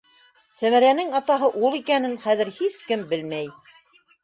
[0.61, 3.55] Сәмәрәнең атаһы ул икәнен хәҙер һис кем белмәй.